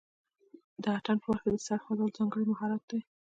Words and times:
د 0.83 0.85
اتن 0.97 1.17
په 1.21 1.27
وخت 1.31 1.43
کې 1.43 1.49
د 1.53 1.57
سر 1.67 1.79
خوځول 1.83 2.11
ځانګړی 2.17 2.43
مهارت 2.51 2.81
دی. 2.89 2.99